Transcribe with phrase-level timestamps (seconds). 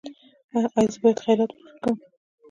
[0.55, 1.95] ایا زه باید خیرات ورکړم؟